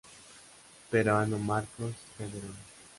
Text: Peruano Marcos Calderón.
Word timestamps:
Peruano 0.89 1.37
Marcos 1.37 1.93
Calderón. 2.17 2.57